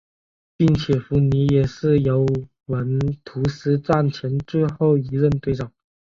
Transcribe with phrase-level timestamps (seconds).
[0.57, 2.25] 并且福尼也是尤
[2.65, 5.71] 文图斯战前最后一任队长。